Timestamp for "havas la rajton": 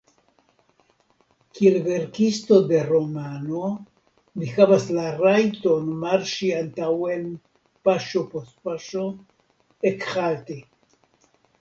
4.55-5.91